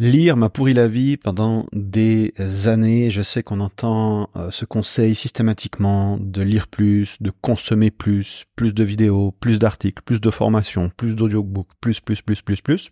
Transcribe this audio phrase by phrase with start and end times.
[0.00, 2.32] Lire m'a pourri la vie pendant des
[2.66, 3.10] années.
[3.10, 8.72] Je sais qu'on entend euh, ce conseil systématiquement de lire plus, de consommer plus, plus
[8.72, 12.90] de vidéos, plus d'articles, plus de formations, plus d'audiobooks, plus, plus, plus, plus, plus.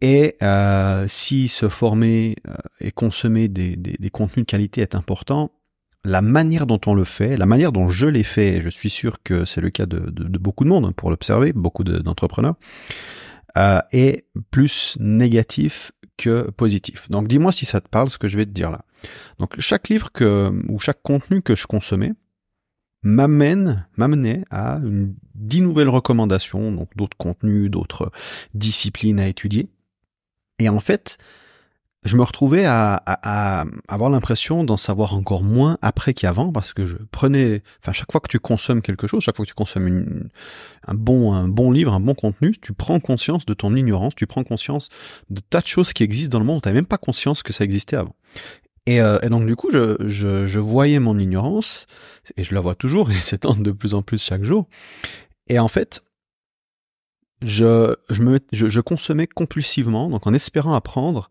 [0.00, 5.50] Et euh, si se former euh, et consommer des, des, contenus de qualité est important,
[6.04, 9.22] la manière dont on le fait, la manière dont je l'ai fait, je suis sûr
[9.24, 9.98] que c'est le cas de,
[10.38, 12.54] beaucoup de monde hein, pour l'observer, beaucoup d'entrepreneurs,
[13.56, 17.08] euh, est plus négatif que positif.
[17.10, 18.84] Donc dis-moi si ça te parle ce que je vais te dire là.
[19.38, 22.12] Donc chaque livre que ou chaque contenu que je consommais
[23.02, 28.10] m'amène m'amenait à une, dix nouvelles recommandations, donc d'autres contenus, d'autres
[28.54, 29.68] disciplines à étudier.
[30.58, 31.18] Et en fait,
[32.04, 32.96] je me retrouvais à,
[33.88, 38.20] avoir l'impression d'en savoir encore moins après qu'avant parce que je prenais, enfin chaque fois
[38.20, 40.28] que tu consommes quelque chose, chaque fois que tu consommes
[40.86, 44.26] un bon un bon livre, un bon contenu, tu prends conscience de ton ignorance, tu
[44.26, 44.90] prends conscience
[45.30, 47.54] de tas de choses qui existent dans le monde, tu n'avais même pas conscience que
[47.54, 48.14] ça existait avant.
[48.86, 51.86] Et, euh, donc du coup, je, voyais mon ignorance
[52.36, 54.68] et je la vois toujours et s'étend de plus en plus chaque jour.
[55.48, 56.04] Et en fait,
[57.40, 61.30] je, je consommais compulsivement, donc en espérant apprendre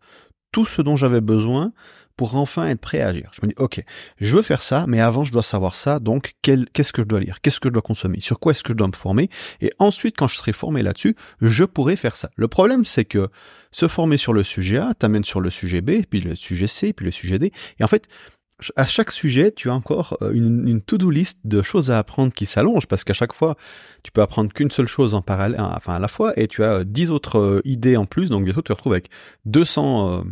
[0.54, 1.74] tout ce dont j'avais besoin
[2.16, 3.32] pour enfin être prêt à agir.
[3.34, 3.84] Je me dis, ok,
[4.22, 7.20] je veux faire ça, mais avant je dois savoir ça, donc qu'est-ce que je dois
[7.20, 9.30] lire, qu'est-ce que je dois consommer, sur quoi est-ce que je dois me former,
[9.62, 12.30] et ensuite quand je serai formé là-dessus, je pourrai faire ça.
[12.36, 13.30] Le problème c'est que
[13.72, 16.94] se former sur le sujet A t'amène sur le sujet B, puis le sujet C,
[16.94, 18.08] puis le sujet D, et en fait,
[18.76, 22.32] à chaque sujet, tu as encore euh, une, une to-do list de choses à apprendre
[22.32, 23.58] qui s'allonge parce qu'à chaque fois,
[24.04, 26.76] tu peux apprendre qu'une seule chose en parallèle, enfin à la fois, et tu as
[26.76, 28.30] euh, dix autres euh, idées en plus.
[28.30, 29.10] Donc bientôt, tu te retrouves avec
[29.46, 30.24] 200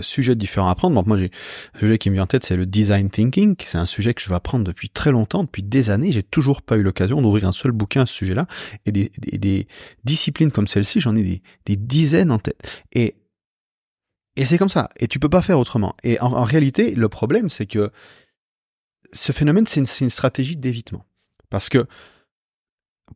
[0.00, 0.94] sujets différents à apprendre.
[0.94, 1.30] Donc moi, j'ai
[1.74, 3.56] un sujet qui me vient en tête, c'est le design thinking.
[3.64, 6.12] C'est un sujet que je veux apprendre depuis très longtemps, depuis des années.
[6.12, 8.46] J'ai toujours pas eu l'occasion d'ouvrir un seul bouquin à ce sujet-là.
[8.86, 9.68] Et des, des, des
[10.04, 12.60] disciplines comme celle-ci, j'en ai des, des dizaines en tête.
[12.92, 13.16] Et
[14.38, 14.88] et c'est comme ça.
[15.00, 15.96] Et tu peux pas faire autrement.
[16.04, 17.90] Et en, réalité, le problème, c'est que
[19.12, 21.04] ce phénomène, c'est une, stratégie d'évitement.
[21.50, 21.86] Parce que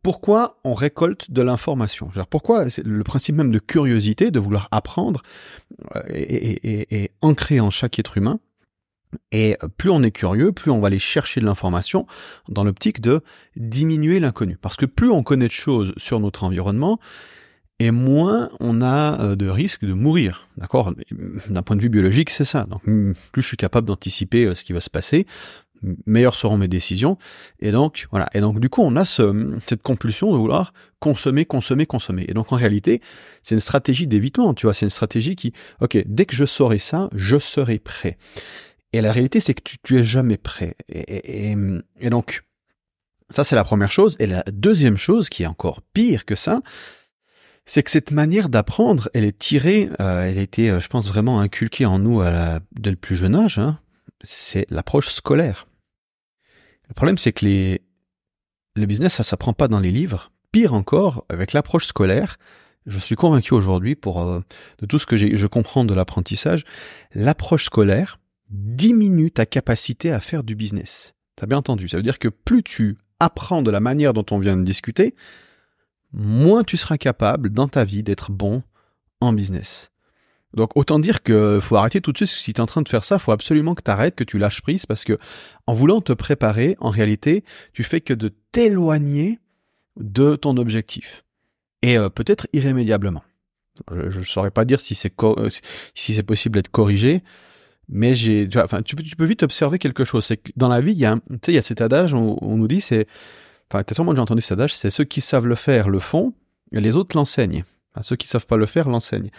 [0.02, 2.10] pourquoi on récolte de l'information?
[2.28, 5.22] Pourquoi le principe même de curiosité, de vouloir apprendre,
[5.94, 8.40] euh, est, ancré en chaque être humain.
[9.30, 12.06] Et plus on est curieux, plus on va aller chercher de l'information
[12.48, 13.22] dans l'optique de
[13.54, 14.56] diminuer l'inconnu.
[14.60, 16.98] Parce que plus on connaît de choses sur notre environnement,
[17.78, 20.48] et moins on a euh, de risque de mourir.
[20.56, 20.94] D'accord?
[21.48, 22.64] D'un point de vue biologique, c'est ça.
[22.64, 25.26] Donc plus je suis capable d'anticiper euh, ce qui va se passer,
[26.06, 27.18] meilleures seront mes décisions.
[27.60, 28.28] Et donc voilà.
[28.34, 32.24] Et donc du coup, on a ce, cette compulsion de vouloir consommer, consommer, consommer.
[32.28, 33.00] Et donc en réalité,
[33.42, 34.54] c'est une stratégie d'évitement.
[34.54, 38.16] Tu vois, c'est une stratégie qui, ok, dès que je saurai ça, je serai prêt.
[38.92, 40.76] Et la réalité, c'est que tu, tu es jamais prêt.
[40.88, 41.56] Et, et,
[41.98, 42.44] et donc
[43.30, 44.16] ça, c'est la première chose.
[44.20, 46.60] Et la deuxième chose, qui est encore pire que ça,
[47.64, 51.08] c'est que cette manière d'apprendre, elle est tirée, euh, elle a été, euh, je pense,
[51.08, 53.58] vraiment inculquée en nous à dès le plus jeune âge.
[53.58, 53.78] Hein.
[54.22, 55.66] c'est l'approche scolaire.
[56.88, 60.32] Le problème, c'est que le business, ça s'apprend pas dans les livres.
[60.50, 62.36] Pire encore, avec l'approche scolaire,
[62.86, 64.40] je suis convaincu aujourd'hui, pour euh,
[64.80, 66.64] de tout ce que je comprends de l'apprentissage,
[67.14, 68.18] l'approche scolaire
[68.50, 71.14] diminue ta capacité à faire du business.
[71.36, 71.88] T'as bien entendu.
[71.88, 75.14] Ça veut dire que plus tu apprends de la manière dont on vient de discuter,
[76.12, 78.62] moins tu seras capable dans ta vie d'être bon
[79.20, 79.90] en business.
[80.54, 82.88] Donc autant dire que faut arrêter tout de suite, si tu es en train de
[82.88, 85.18] faire ça, faut absolument que tu arrêtes, que tu lâches prise, parce que
[85.66, 89.40] en voulant te préparer, en réalité, tu fais que de t'éloigner
[89.96, 91.24] de ton objectif.
[91.80, 93.22] Et euh, peut-être irrémédiablement.
[93.90, 95.48] Je ne saurais pas dire si c'est euh,
[95.94, 97.22] si c'est possible d'être corrigé,
[97.88, 100.26] mais j'ai, enfin, tu peux, tu peux vite observer quelque chose.
[100.26, 102.12] C'est que dans la vie, il y a, tu sais, il y a cet adage,
[102.12, 103.06] on, on nous dit, c'est
[103.72, 106.34] enfin, t'as sûrement déjà entendu cet adage, c'est ceux qui savent le faire le font,
[106.72, 107.64] les autres l'enseignent.
[108.02, 109.30] ceux qui savent pas le faire l'enseignent.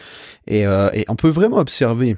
[0.47, 2.17] Et, euh, et on peut vraiment observer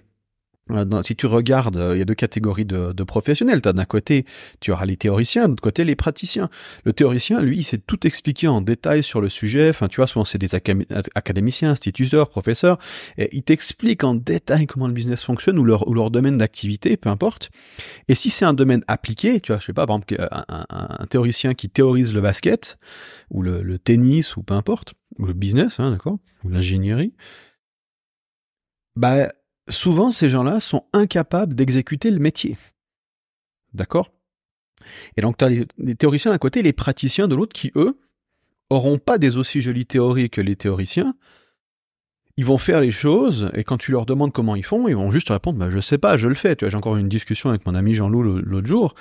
[0.72, 3.62] euh, si tu regardes, euh, il y a deux catégories de, professionnels.
[3.66, 4.26] As d'un côté,
[4.60, 6.50] tu auras les théoriciens, de l'autre côté, les praticiens.
[6.86, 9.70] Le théoricien, lui, il sait tout expliquer en détail sur le sujet.
[9.70, 12.80] Enfin, tu vois, souvent c'est des académiciens, instituteurs, professeurs.
[13.18, 17.52] Et ils t'expliquent en détail comment le business fonctionne ou leur, domaine d'activité, peu importe.
[18.08, 21.54] Et si c'est un domaine appliqué, tu vois, je sais pas, par exemple, un, théoricien
[21.54, 22.78] qui théorise le basket
[23.30, 27.14] ou le, le tennis ou peu importe, ou le business, hein, d'accord, ou l'ingénierie,
[28.96, 29.30] bah
[29.70, 32.58] souvent ces gens-là sont incapables d'exécuter le métier.
[33.74, 34.12] D'accord?
[35.18, 38.00] Et donc tu as les, théoriciens d'un côté et les praticiens de l'autre qui, eux,
[38.70, 41.16] auront pas des aussi jolies théories que les théoriciens.
[42.38, 45.10] Ils vont faire les choses et quand tu leur demandes comment ils font, ils vont
[45.10, 46.56] juste répondre bah, je sais pas, je le fais.
[46.56, 48.94] Tu j'ai encore eu une discussion avec mon ami Jean-Loup l'autre jour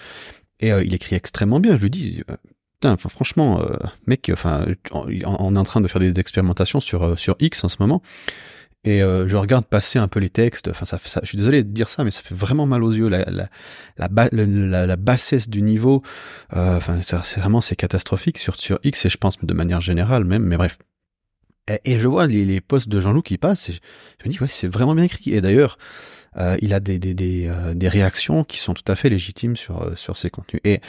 [0.61, 1.77] et euh, il écrit extrêmement bien.
[1.77, 2.37] Je lui dis euh,
[2.75, 3.77] putain, franchement, euh,
[4.07, 4.31] mec,
[4.93, 8.03] on, est en train de faire des expérimentations sur X en ce moment
[8.85, 10.69] et euh, je regarde passer un peu les textes.
[10.69, 12.93] Enfin, ça, ça, je suis désolé de dire ça, mais ça fait vraiment mal aux
[12.93, 13.49] yeux la la
[13.97, 16.03] la, la, la bassesse du niveau.
[16.55, 20.25] Euh, enfin, c'est vraiment c'est catastrophique sur sur X et je pense de manière générale
[20.25, 20.45] même.
[20.45, 20.79] Mais bref.
[21.85, 23.71] Et, je vois les, les posts de Jean-Loup qui passent.
[23.71, 25.33] Et je, me dis ouais, c'est vraiment bien écrit.
[25.33, 25.79] Et d'ailleurs,
[26.37, 29.57] euh, il a des des des, euh, des réactions qui sont tout à fait légitimes
[29.57, 30.61] sur euh, sur ses contenus.
[30.65, 30.81] Et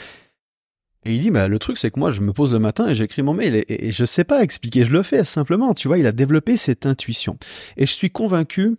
[1.06, 2.96] et il dit, bah, le truc, c'est que moi, je me pose le matin et
[2.96, 5.76] j'écris mon mail et, et, je sais pas expliquer, je le fais simplement.
[5.76, 7.38] Tu vois, il a développé cette intuition.
[7.78, 8.78] Et je suis convaincu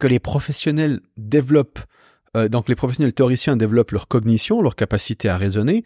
[0.00, 1.78] que les professionnels développent,
[2.36, 5.84] euh, donc les professionnels théoriciens développent leur cognition, leur capacité à raisonner,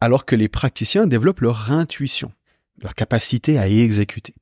[0.00, 2.32] alors que les praticiens développent leur intuition,
[2.82, 4.34] leur capacité à y exécuter.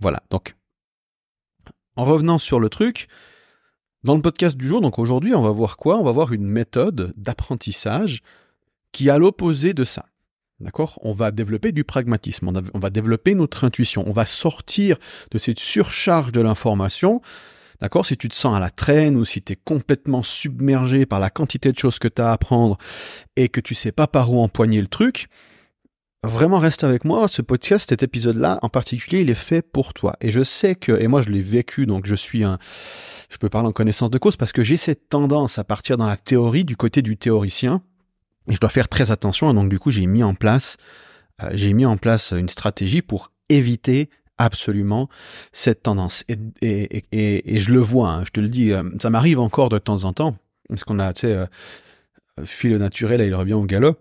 [0.00, 0.22] Voilà.
[0.30, 0.54] Donc,
[1.96, 3.08] en revenant sur le truc,
[4.04, 5.98] dans le podcast du jour, donc aujourd'hui, on va voir quoi?
[5.98, 8.22] On va voir une méthode d'apprentissage
[8.92, 10.06] qui est à l'opposé de ça.
[10.60, 10.98] D'accord?
[11.02, 14.96] On va développer du pragmatisme, on, va développer notre intuition, on va sortir
[15.30, 17.20] de cette surcharge de l'information.
[17.80, 18.06] D'accord?
[18.06, 21.28] Si tu te sens à la traîne ou si tu es complètement submergé par la
[21.28, 22.78] quantité de choses que tu as à apprendre
[23.36, 25.28] et que tu sais pas par où empoigner le truc,
[26.22, 27.28] vraiment reste avec moi.
[27.28, 30.16] Ce podcast, cet épisode-là en particulier, il est fait pour toi.
[30.22, 32.58] Et je sais que, et moi je l'ai vécu, donc je suis un,
[33.28, 36.06] je peux parler en connaissance de cause parce que j'ai cette tendance à partir dans
[36.06, 37.82] la théorie du côté du théoricien
[38.48, 39.52] et je dois faire très attention.
[39.54, 40.76] Donc du coup, j'ai mis en place,
[41.42, 45.08] euh, j'ai mis en place une stratégie pour éviter absolument
[45.52, 46.24] cette tendance.
[46.28, 49.40] Et, et, et, et je le vois, hein, je te le dis, euh, ça m'arrive
[49.40, 50.36] encore de temps en temps,
[50.68, 51.46] parce qu'on a, tu sais, euh,
[52.44, 53.96] fil naturel, il revient au galop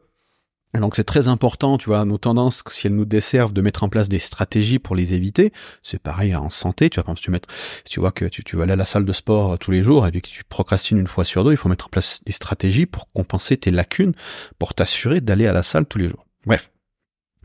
[0.80, 3.90] donc c'est très important, tu vois, nos tendances, si elles nous desservent, de mettre en
[3.90, 5.54] place des stratégies pour les éviter.
[5.84, 7.50] C'est pareil en santé, tu vois, par tu, mettre,
[7.86, 9.72] si tu vois que tu, tu vas aller à la salle de sport euh, tous
[9.72, 12.22] les jours et que tu procrastines une fois sur deux, il faut mettre en place
[12.26, 14.14] des stratégies pour compenser tes lacunes,
[14.60, 16.26] pour t'assurer d'aller à la salle tous les jours.
[16.46, 16.72] Bref.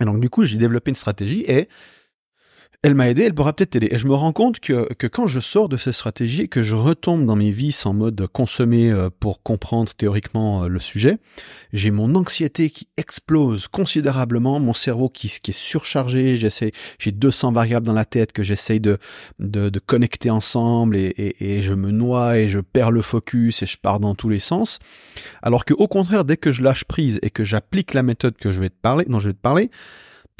[0.00, 1.68] Et donc du coup, j'ai développé une stratégie et
[2.82, 3.88] elle m'a aidé, elle pourra peut-être t'aider.
[3.90, 6.74] Et je me rends compte que, que quand je sors de ces stratégies, que je
[6.74, 11.18] retombe dans mes vices en mode consommer euh, pour comprendre théoriquement euh, le sujet,
[11.74, 17.92] j'ai mon anxiété qui explose considérablement, mon cerveau qui, est surchargé, j'ai 200 variables dans
[17.92, 18.96] la tête que j'essaye de,
[19.38, 23.62] de, de, connecter ensemble et, et, et, je me noie et je perds le focus
[23.62, 24.78] et je pars dans tous les sens.
[25.42, 28.50] Alors que au contraire, dès que je lâche prise et que j'applique la méthode que
[28.50, 29.70] je vais te parler, dont je vais te parler,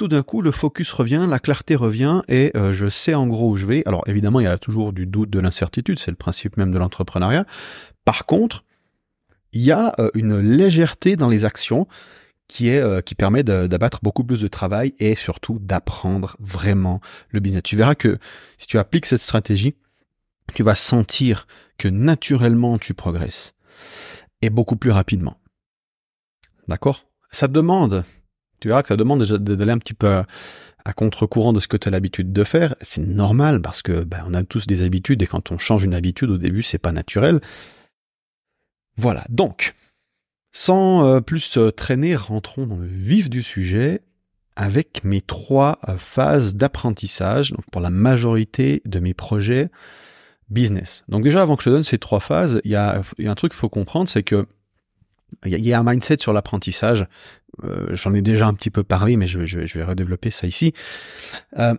[0.00, 3.50] tout d'un coup, le focus revient, la clarté revient et euh, je sais en gros
[3.50, 3.82] où je vais.
[3.85, 6.79] Alors évidemment, il y a toujours du doute, de l'incertitude, c'est le principe même de
[6.79, 7.44] l'entrepreneuriat.
[8.06, 8.64] Par contre,
[9.52, 11.87] il y a euh, une légèreté dans les actions
[12.49, 17.41] qui est euh, qui permet d'abattre beaucoup plus de travail et surtout d'apprendre vraiment le
[17.41, 17.62] business.
[17.62, 18.17] Tu verras que
[18.56, 19.75] si tu appliques cette stratégie,
[20.55, 23.52] tu vas sentir que naturellement tu progresses
[24.41, 25.37] et beaucoup plus rapidement.
[26.69, 27.05] D'accord?
[27.32, 28.02] Ça demande
[28.61, 30.23] tu verras que ça demande déjà d'aller un petit peu
[30.85, 32.75] à, contre-courant de ce que tu as l'habitude de faire.
[32.81, 35.95] C'est normal parce que ben, on a tous des habitudes et quand on change une
[35.95, 37.41] habitude au début, c'est pas naturel.
[38.97, 39.75] Voilà, donc,
[40.53, 44.03] sans euh, plus euh, traîner, rentrons dans le vif du sujet
[44.57, 49.71] avec mes trois euh, phases d'apprentissage donc pour la majorité de mes projets
[50.51, 51.05] business.
[51.09, 53.31] Donc déjà, avant que je te donne ces trois phases, il y a, y a
[53.31, 54.47] un truc qu'il faut comprendre, c'est que
[55.47, 57.07] il y, a un mindset sur l'apprentissage.
[57.64, 60.47] Euh, j'en ai déjà un petit peu parlé, mais je, je, je vais redévelopper ça
[60.47, 60.73] ici.
[61.58, 61.75] Euh,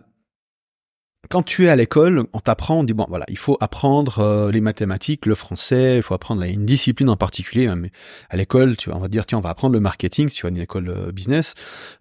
[1.28, 4.50] quand tu es à l'école, on t'apprend, on dit bon voilà, il faut apprendre euh,
[4.50, 7.72] les mathématiques, le français, il faut apprendre une discipline en particulier.
[7.74, 7.90] Mais
[8.28, 10.58] à l'école, tu on va dire tiens, on va apprendre le marketing, tu vois, une
[10.58, 11.54] école business.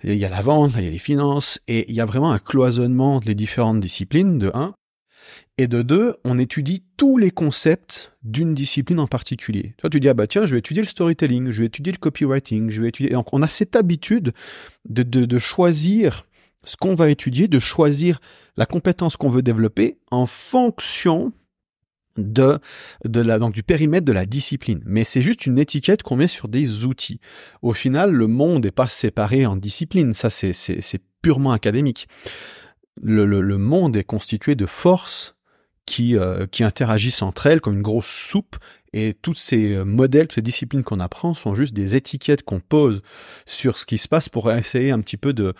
[0.03, 2.31] Il y a la vente, il y a les finances, et il y a vraiment
[2.31, 4.39] un cloisonnement des différentes disciplines.
[4.39, 4.73] De un,
[5.57, 9.75] et de deux, on étudie tous les concepts d'une discipline en particulier.
[9.77, 11.97] Toi, tu dis, ah bah tiens, je vais étudier le storytelling, je vais étudier le
[11.97, 13.11] copywriting, je vais étudier...
[13.11, 14.33] donc, on a cette habitude
[14.89, 16.25] de, de, choisir
[16.63, 18.19] ce qu'on va étudier, de choisir
[18.57, 21.31] la compétence qu'on veut développer en fonction
[22.17, 22.59] de,
[23.05, 24.81] de la, donc du périmètre de la discipline.
[24.85, 27.19] Mais c'est juste une étiquette qu'on met sur des outils.
[27.61, 30.13] Au final, le monde n'est pas séparé en disciplines.
[30.13, 32.07] Ça, c'est purement académique
[33.01, 35.35] le, monde est constitué de forces
[35.85, 38.57] qui, euh, qui interagissent entre elles comme une grosse soupe
[38.93, 42.59] et tous ces euh, modèles, toutes ces disciplines qu'on apprend sont juste des étiquettes qu'on
[42.59, 43.01] pose
[43.45, 45.53] sur ce qui se passe pour essayer un petit peu de,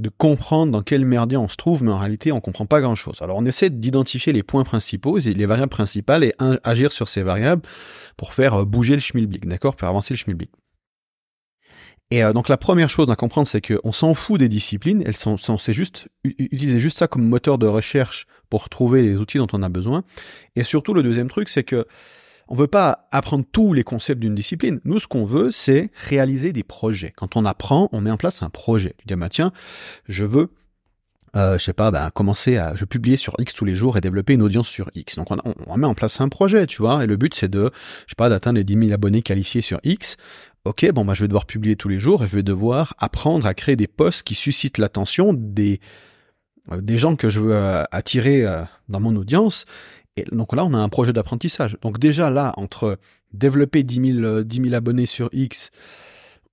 [0.00, 2.94] de comprendre dans quel merdier on se trouve, mais en réalité on comprend pas grand
[2.94, 3.20] chose.
[3.22, 6.34] Alors on essaie d'identifier les points principaux, les variables principales et
[6.64, 7.62] agir sur ces variables
[8.16, 10.50] pour faire euh, bouger le schmilblick, d'accord, pour avancer le schmilblick.
[12.10, 15.16] Et euh, donc la première chose à comprendre, c'est qu'on s'en fout des disciplines, elles
[15.16, 19.46] sont, c'est juste utiliser juste ça comme moteur de recherche pour trouver les outils dont
[19.52, 20.02] on a besoin.
[20.56, 21.86] Et surtout le deuxième truc, c'est que
[22.48, 24.80] on veut pas apprendre tous les concepts d'une discipline.
[24.84, 27.12] Nous, ce qu'on veut, c'est réaliser des projets.
[27.16, 28.96] Quand on apprend, on met en place un projet.
[28.98, 29.52] Tu dis, ah bah tiens,
[30.08, 30.50] je veux
[31.36, 34.00] euh, je sais pas, ben, commencer à, je publier sur X tous les jours et
[34.00, 35.14] développer une audience sur X.
[35.14, 37.70] Donc on, on, met en place un projet, tu vois, et le but c'est de,
[38.06, 40.16] je sais pas, d'atteindre les 10 000 abonnés qualifiés sur X.
[40.66, 43.46] Ok, bon, bah, je vais devoir publier tous les jours et je vais devoir apprendre
[43.46, 45.80] à créer des posts qui suscitent l'attention des,
[46.70, 49.64] euh, des gens que je veux euh, attirer euh, dans mon audience.
[50.16, 51.78] Et donc là, on a un projet d'apprentissage.
[51.80, 52.98] Donc déjà là, entre
[53.32, 55.70] développer 10 000, 10 000 abonnés sur X,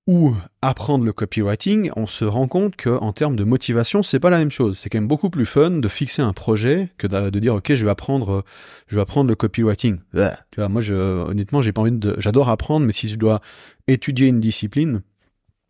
[0.08, 4.30] ou apprendre le copywriting, on se rend compte que en termes de motivation, c'est pas
[4.30, 4.78] la même chose.
[4.78, 7.84] C'est quand même beaucoup plus fun de fixer un projet que de, dire ok, je
[7.84, 8.42] vais apprendre,
[8.86, 9.98] je vais apprendre le copywriting.
[10.14, 13.42] Tu vois, moi, je, honnêtement, j'ai pas envie de, j'adore apprendre, mais si je dois
[13.86, 15.02] étudier une discipline,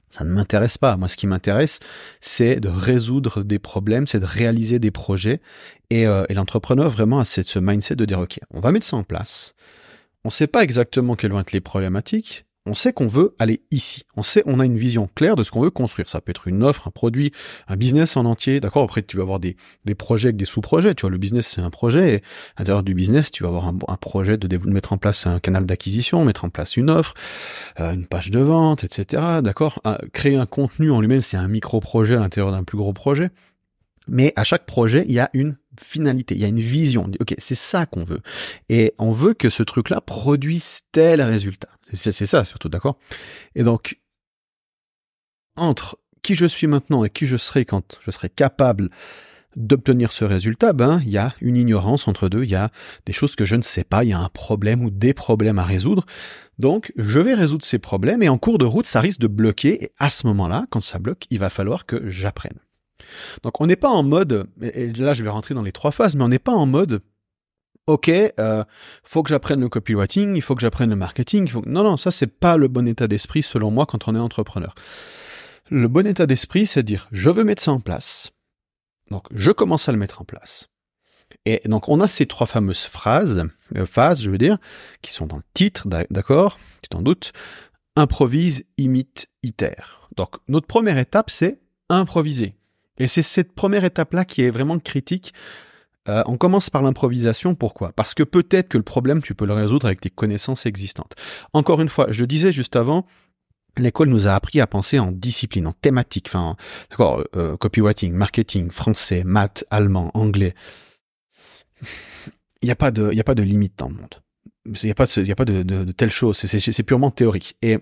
[0.08, 0.96] ça ne m'intéresse pas.
[0.96, 1.80] Moi, ce qui m'intéresse,
[2.20, 5.40] c'est de résoudre des problèmes, c'est de réaliser des projets.
[5.90, 8.96] Et, euh, et l'entrepreneur vraiment a ce mindset de dire ok, on va mettre ça
[8.96, 9.56] en place.
[10.22, 13.62] On ne sait pas exactement quelles vont être les problématiques, on sait qu'on veut aller
[13.70, 14.04] ici.
[14.16, 16.08] On sait, on a une vision claire de ce qu'on veut construire.
[16.08, 17.32] Ça peut être une offre, un produit,
[17.66, 18.60] un business en entier.
[18.60, 18.84] D'accord.
[18.84, 20.94] Après, tu vas avoir des, des projets avec des sous-projets.
[20.94, 22.14] Tu vois, le business, c'est un projet.
[22.14, 22.16] Et
[22.56, 25.66] à l'intérieur du business, tu vas avoir un, projet de, mettre en place un canal
[25.66, 27.14] d'acquisition, mettre en place une offre,
[27.80, 29.40] euh, une page de vente, etc.
[29.42, 29.82] D'accord.
[30.12, 33.30] créer un contenu en lui-même, c'est un micro-projet à l'intérieur d'un plus gros projet.
[34.08, 37.10] Mais à chaque projet, il y a une finalité, il y a une vision.
[37.20, 38.20] Ok, c'est ça qu'on veut.
[38.68, 41.68] Et on veut que ce truc-là produise tel résultat.
[41.92, 42.98] C'est ça surtout, d'accord?
[43.54, 44.00] Et donc,
[45.56, 48.90] entre qui je suis maintenant et qui je serai quand je serai capable
[49.56, 52.70] d'obtenir ce résultat, ben, il y a une ignorance entre deux, il y a
[53.06, 55.58] des choses que je ne sais pas, il y a un problème ou des problèmes
[55.58, 56.04] à résoudre.
[56.58, 59.84] Donc, je vais résoudre ces problèmes et en cours de route, ça risque de bloquer
[59.84, 62.58] et à ce moment-là, quand ça bloque, il va falloir que j'apprenne.
[63.42, 66.14] Donc, on n'est pas en mode, et là, je vais rentrer dans les trois phases,
[66.14, 67.00] mais on n'est pas en mode
[67.88, 68.64] ok, euh,
[69.02, 71.50] faut que j'apprenne le copywriting, il faut que j'apprenne le marketing.
[71.66, 74.74] Non, non, ça c'est pas le bon état d'esprit selon moi quand on est entrepreneur.
[75.70, 78.30] Le bon état d'esprit, c'est de dire je veux mettre ça en place.
[79.10, 80.68] Donc je commence à le mettre en place.
[81.46, 84.58] Et donc on a ces trois fameuses phrases, euh, phases, je veux dire,
[85.00, 87.32] qui sont dans le titre, d'accord, tu t'en doutes.
[87.96, 90.08] Improvise, imite, itère.
[90.16, 92.54] Donc notre première étape, c'est improviser.
[92.98, 95.32] Et c'est cette première étape-là qui est vraiment critique
[96.08, 97.92] euh, on commence par l'improvisation, pourquoi?
[97.92, 101.14] Parce que peut-être que le problème, tu peux le résoudre avec tes connaissances existantes.
[101.52, 103.06] Encore une fois, je disais juste avant,
[103.76, 106.56] l'école nous a appris à penser en discipline, en thématique, enfin,
[106.90, 110.54] d'accord, euh, copywriting, marketing, français, maths, allemand, anglais.
[112.62, 114.14] Il n'y a pas de, a pas de limite dans le monde.
[114.66, 116.36] Il n'y a pas, de, il y a pas de, telle chose.
[116.36, 117.56] C'est purement théorique.
[117.62, 117.78] Et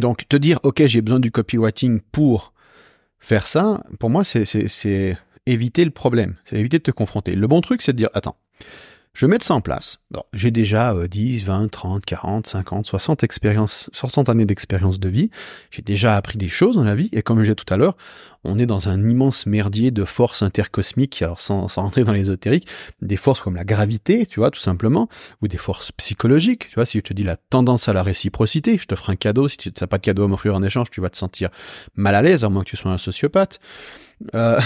[0.00, 2.52] donc, te dire, OK, j'ai besoin du copywriting pour
[3.18, 7.34] faire ça, pour moi, c'est, éviter le problème, c'est éviter de te confronter.
[7.34, 8.36] Le bon truc, c'est de dire, attends,
[9.16, 9.98] je vais mettre ça en place.
[10.34, 15.30] J'ai déjà 10, 20, 30, 40, 50, 60 expériences, 60 années d'expérience de vie.
[15.70, 17.08] J'ai déjà appris des choses dans la vie.
[17.12, 17.96] Et comme je disais tout à l'heure,
[18.44, 22.68] on est dans un immense merdier de forces intercosmiques, alors sans, sans rentrer dans l'ésotérique,
[23.00, 25.08] des forces comme la gravité, tu vois, tout simplement,
[25.40, 26.68] ou des forces psychologiques.
[26.68, 29.16] Tu vois, si je te dis la tendance à la réciprocité, je te ferai un
[29.16, 29.48] cadeau.
[29.48, 31.48] Si tu n'as pas de cadeau à m'offrir en échange, tu vas te sentir
[31.94, 33.60] mal à l'aise, à moins que tu sois un sociopathe.
[34.34, 34.60] Euh,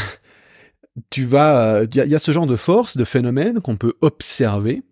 [1.11, 4.83] tu vas, il y, a ce genre de force, de phénomène qu'on peut observer.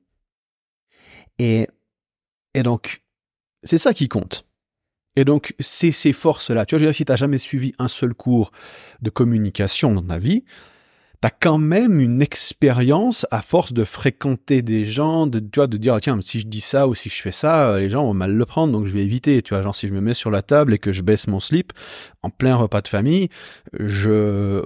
[1.38, 1.68] Et,
[2.54, 3.02] et donc,
[3.62, 4.46] c'est ça qui compte.
[5.16, 6.64] Et donc, c'est ces forces-là.
[6.64, 8.52] Tu vois, je veux dire, si tu n'as jamais suivi un seul cours
[9.02, 10.44] de communication dans ta vie,
[11.20, 15.76] t'as quand même une expérience à force de fréquenter des gens, de, tu vois, de
[15.76, 18.32] dire, tiens, si je dis ça ou si je fais ça, les gens vont mal
[18.32, 20.42] le prendre, donc je vais éviter, tu vois, genre si je me mets sur la
[20.42, 21.72] table et que je baisse mon slip
[22.22, 23.28] en plein repas de famille,
[23.80, 24.62] je,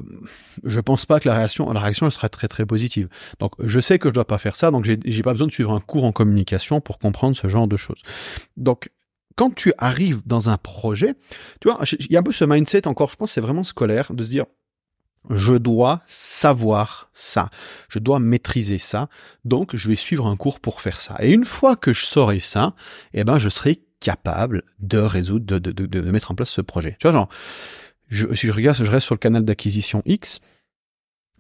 [0.65, 3.09] je pense pas que la réaction, la réaction, elle sera très très positive.
[3.39, 5.73] Donc, je sais que je dois pas faire ça, donc j'ai pas besoin de suivre
[5.73, 8.03] un cours en communication pour comprendre ce genre de choses.
[8.59, 8.91] Donc,
[9.37, 11.15] quand tu arrives dans un projet,
[11.61, 14.13] tu vois, il y a un peu ce mindset encore, je pense, c'est vraiment scolaire,
[14.13, 14.45] de se dire,
[15.31, 17.51] je dois savoir ça,
[17.89, 19.09] je dois maîtriser ça,
[19.45, 21.17] donc je vais suivre un cours pour faire ça.
[21.21, 22.75] Et une fois que je saurai ça,
[23.15, 26.61] eh ben je serai capable de résoudre, de, de, de, de mettre en place ce
[26.61, 26.97] projet.
[26.99, 27.29] Tu vois, genre,
[28.09, 30.41] je, si je regarde, je reste sur le canal d'acquisition X,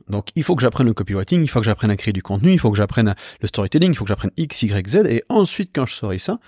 [0.08, 2.52] donc il faut que j'apprenne le copywriting, il faut que j'apprenne à créer du contenu,
[2.52, 5.70] il faut que j'apprenne le storytelling, il faut que j'apprenne X, Y, Z, et ensuite
[5.74, 6.38] quand je saurai ça,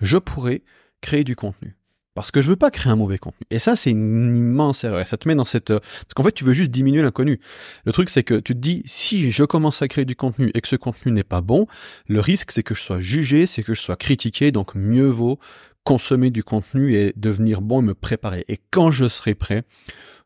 [0.00, 0.62] je pourrai
[1.00, 1.76] créer du contenu.
[2.16, 3.46] Parce que je veux pas créer un mauvais contenu.
[3.50, 5.06] Et ça, c'est une immense erreur.
[5.06, 5.70] ça te met dans cette...
[5.70, 7.40] Euh, parce qu'en fait, tu veux juste diminuer l'inconnu.
[7.84, 10.62] Le truc, c'est que tu te dis, si je commence à créer du contenu et
[10.62, 11.66] que ce contenu n'est pas bon,
[12.08, 14.50] le risque, c'est que je sois jugé, c'est que je sois critiqué.
[14.50, 15.38] Donc, mieux vaut
[15.84, 18.46] consommer du contenu et devenir bon et me préparer.
[18.48, 19.64] Et quand je serai prêt,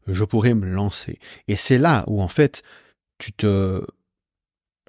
[0.07, 1.19] je pourrai me lancer.
[1.49, 2.63] Et c'est là où, en fait,
[3.19, 3.85] tu te...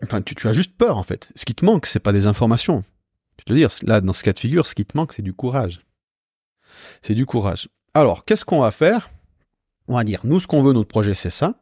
[0.04, 1.30] Enfin, tu, tu as juste peur, en fait.
[1.34, 2.84] Ce qui te manque, c'est pas des informations.
[3.40, 5.34] Je te dire, là, dans ce cas de figure, ce qui te manque, c'est du
[5.34, 5.82] courage
[7.02, 7.70] c'est du courage.
[7.94, 9.10] Alors, qu'est-ce qu'on va faire?
[9.88, 11.56] On va dire, nous, ce qu'on veut, notre projet, c'est ça.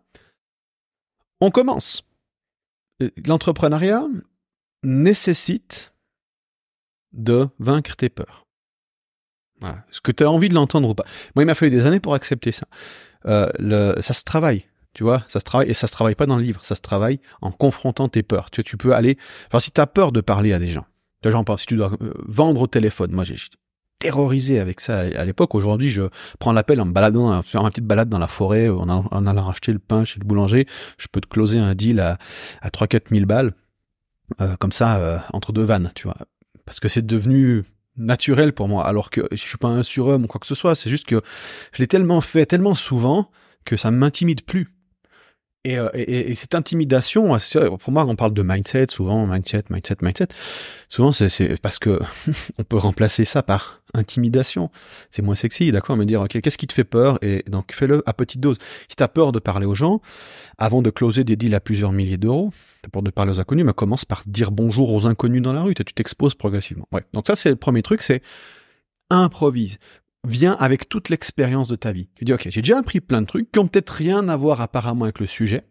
[1.42, 2.04] On commence.
[3.26, 4.06] L'entrepreneuriat
[4.84, 5.94] nécessite
[7.14, 8.46] de vaincre tes peurs.
[9.62, 11.06] Est-ce que tu as envie de l'entendre ou pas?
[11.36, 12.66] Moi, il m'a fallu des années pour accepter ça.
[13.26, 16.38] Euh, ça se travaille, tu vois, ça se travaille et ça se travaille pas dans
[16.38, 18.50] le livre, ça se travaille en confrontant tes peurs.
[18.52, 19.18] Tu, peux aller.
[19.52, 20.86] Alors, si tu as peur de parler à des gens,
[21.22, 23.36] tu vois, si tu dois euh, vendre au téléphone, moi j'ai
[24.00, 25.54] terrorisé avec ça à l'époque.
[25.56, 26.04] Aujourd'hui, je
[26.40, 29.50] prends l'appel en me baladant, faire une petite balade dans la forêt, en, en allant
[29.50, 30.66] acheter le pain chez le boulanger.
[30.98, 32.18] Je peux te closer un deal à,
[32.62, 33.54] à 3-4 000 balles,
[34.42, 36.18] euh, comme ça, euh, entre deux vannes, tu vois.
[36.66, 37.66] Parce que c'est devenu
[37.98, 40.76] naturel pour moi, alors que je suis pas un surhomme ou quoi que ce soit.
[40.76, 41.22] C'est juste que
[41.74, 43.30] je l'ai tellement fait, tellement souvent,
[43.66, 44.74] que ça m'intimide plus.
[45.68, 47.38] Euh, et, et, cette intimidation,
[47.80, 50.28] pour moi, on parle de mindset souvent, mindset, mindset, mindset.
[50.88, 52.00] Souvent, c'est parce que
[52.58, 54.72] on peut remplacer ça par intimidation.
[55.12, 57.20] C'est moins sexy, d'accord, mais dire, ok, qu'est-ce qui te fait peur?
[57.22, 58.58] Et donc, fais-le à petite dose.
[58.88, 60.02] Si tu as peur de parler aux gens,
[60.58, 63.66] avant de closer des deals à plusieurs milliers d'euros, t'as peur de parler aux inconnus,
[63.66, 65.74] mais commence par dire bonjour aux inconnus dans la rue.
[65.74, 66.88] Tu t'exposes progressivement.
[66.94, 67.04] Ouais.
[67.12, 68.22] Donc ça, c'est le premier truc, c'est
[69.10, 69.78] improvise
[70.28, 72.10] vient avec toute l'expérience de ta vie.
[72.16, 74.62] Tu dis, ok, j'ai déjà appris plein de trucs qui ont peut-être rien à voir
[74.62, 75.66] apparemment avec le sujet,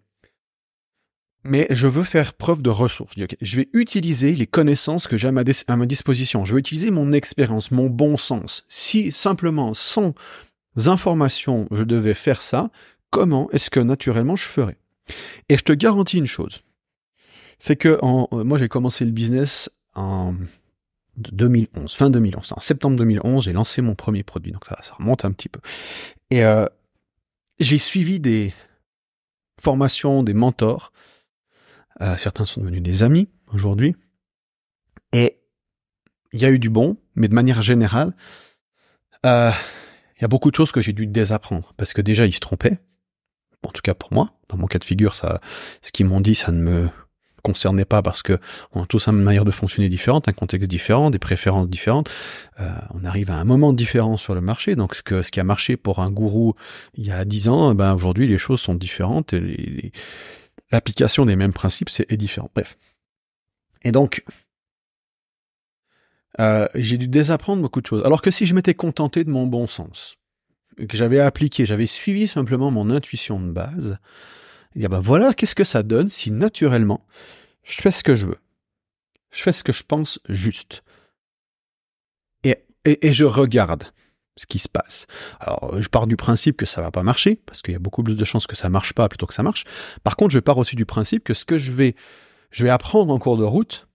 [1.45, 3.15] mais je veux faire preuve de ressources.
[3.17, 6.45] Je, dis, je vais utiliser les connaissances que j'ai à ma, disposition.
[6.45, 8.65] Je vais utiliser mon expérience, mon bon sens.
[8.69, 10.15] Si simplement, sans
[10.87, 12.71] informations, je devais faire ça,
[13.11, 14.79] comment est-ce que naturellement je ferais?
[15.49, 16.63] Et je te garantis une chose,
[17.59, 20.35] c'est que en, moi j'ai commencé le business en
[21.19, 22.53] 2011, fin 2011.
[22.57, 25.61] En septembre 2011, j'ai lancé mon premier produit, donc ça, remonte un petit peu.
[26.31, 26.67] Et euh,
[27.59, 28.55] j'ai suivi des
[29.61, 30.93] formations, des mentors.
[32.01, 33.97] Euh, certains sont devenus des amis aujourd'hui.
[35.13, 35.41] Et
[36.33, 38.15] il y a eu du bon, mais de manière générale,
[39.27, 39.51] euh,
[40.17, 42.41] il y a beaucoup de choses que j'ai dû désapprendre parce que déjà ils se
[42.41, 42.79] trompaient.
[43.65, 45.41] En tout cas pour moi, dans mon cas de figure, ça,
[45.83, 46.91] ce qu'ils m'ont dit, ça ne me
[47.43, 48.39] concernait pas parce que
[48.73, 52.11] on a tous une manière de fonctionner différente, un contexte différent, des préférences différentes.
[52.61, 55.77] Euh, on arrive à un moment différent sur le marché, donc ce qui a marché
[55.77, 56.55] pour un gourou
[56.95, 59.93] il y a dix ans, ben aujourd'hui les choses sont différentes et
[60.71, 62.51] l'application des mêmes principes est différent.
[62.55, 62.77] Bref.
[63.83, 64.25] Et donc
[66.41, 68.05] euh, j'ai dû désapprendre beaucoup de choses.
[68.05, 70.17] Alors que si je m'étais contenté de mon bon sens,
[70.87, 73.99] que j'avais appliqué, j'avais suivi simplement mon intuition de base,
[74.75, 77.07] et ben voilà, qu'est-ce que ça donne si naturellement
[77.69, 78.39] je fais ce que je veux.
[79.31, 80.83] Je fais ce que je pense juste.
[82.45, 83.93] Et, et, je regarde
[84.37, 85.07] ce qui se passe.
[85.41, 88.03] Alors, je pars du principe que ça va pas marcher, parce qu'il y a beaucoup
[88.03, 89.65] plus de chances que ça marche pas plutôt que ça marche.
[90.05, 91.95] Par contre, je pars aussi du principe que ce que je vais,
[92.51, 93.89] je vais apprendre en cours de route,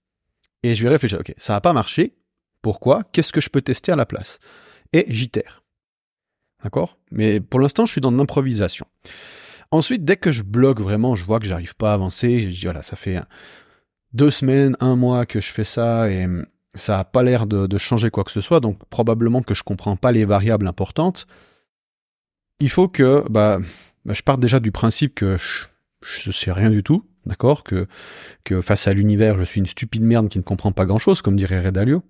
[0.61, 2.15] et je vais réfléchir, ok, ça va pas marché,
[2.61, 4.39] pourquoi Qu'est-ce que je peux tester à la place?
[4.91, 5.63] Et j'y terre.
[6.63, 6.97] D'accord?
[7.11, 8.85] Mais pour l'instant, je suis dans l'improvisation.
[9.73, 12.65] Ensuite, dès que je bloque vraiment, je vois que j'arrive pas à avancer, je dis
[12.65, 13.19] voilà, ça fait
[14.13, 17.77] deux semaines, un mois que je fais ça et hum, ça a pas l'air de,
[17.79, 21.25] changer quoi que ce soit, donc probablement que je comprends pas les variables importantes.
[22.59, 23.57] Il faut que bah,
[24.05, 27.87] bah je parte déjà du principe que je, ne sais rien du tout, d'accord, que
[28.43, 31.23] que face à l'univers, je suis une stupide merde qui ne comprend pas grand chose,
[31.23, 32.03] comme dirait Red Dalio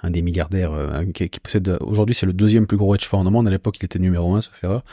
[0.00, 3.30] un des milliardaires euh, qui, possède aujourd'hui c'est le deuxième plus gros hedge fund au
[3.30, 4.84] monde à l'époque il était numéro un sauf erreur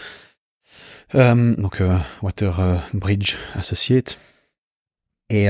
[1.14, 4.18] euh, donc euh, Water euh, Bridge Associate.
[5.30, 5.48] Et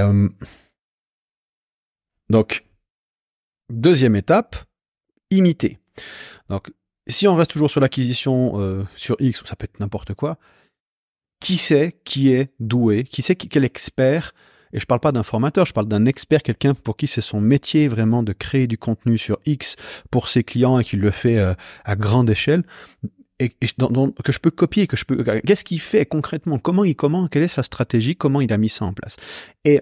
[2.29, 2.63] donc
[3.69, 4.55] deuxième étape,
[5.31, 5.79] imiter.
[6.47, 6.71] Donc
[7.07, 10.37] si on reste toujours sur l'acquisition sur X ou ça peut être n'importe quoi,
[11.41, 14.31] qui sait qui est doué, qui sait quel expert
[14.71, 17.41] et je parle pas d'un formateur, je parle d'un expert, quelqu'un pour qui c'est son
[17.41, 19.75] métier vraiment de créer du contenu sur X
[20.09, 21.37] pour ses clients et qui le fait
[21.83, 22.63] à grande échelle
[23.39, 25.23] et, que je peux copier, que je peux.
[25.23, 26.57] Qu'est-ce qu'il fait concrètement?
[26.57, 28.15] Comment il comment Quelle est sa stratégie?
[28.15, 29.17] Comment il a mis ça en place?
[29.65, 29.81] Et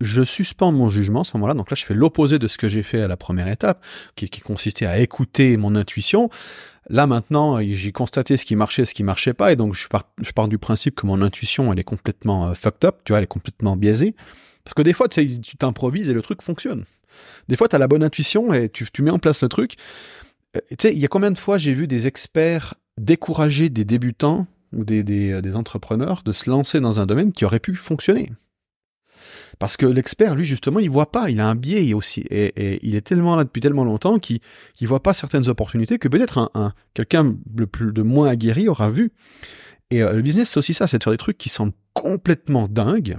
[0.00, 1.54] je suspends mon jugement à ce moment-là.
[1.54, 3.84] Donc là, je fais l'opposé de ce que j'ai fait à la première étape,
[4.14, 6.30] qui, consistait à écouter mon intuition.
[6.88, 10.10] Là maintenant, j'ai constaté ce qui marchait, ce qui marchait pas, et donc je pars,
[10.22, 13.18] je pars du principe que mon intuition, elle est complètement euh, fucked up, tu vois,
[13.18, 14.14] elle est complètement biaisée.
[14.64, 16.84] Parce que des fois, tu t'improvises et le truc fonctionne.
[17.48, 19.74] Des fois, tu as la bonne intuition et tu, tu mets en place le truc.
[20.56, 23.84] Euh, tu sais, il y a combien de fois j'ai vu des experts décourager des
[23.84, 27.74] débutants ou des, des, des, entrepreneurs de se lancer dans un domaine qui aurait pu
[27.74, 28.30] fonctionner.
[29.58, 32.94] Parce que l'expert, lui, justement, il voit pas, il a un biais aussi, et, il
[32.94, 34.40] est tellement là depuis tellement longtemps qu'il
[34.80, 39.12] ne voit pas certaines opportunités que peut-être un, un quelqu'un de, moins aguerri aura vu.
[39.90, 42.68] Et euh, le business, c'est aussi ça, c'est de faire des trucs qui sont complètement
[42.68, 43.18] dingues,